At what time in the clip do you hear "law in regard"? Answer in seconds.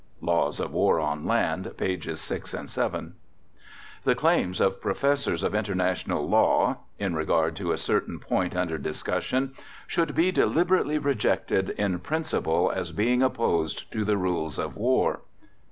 6.27-7.55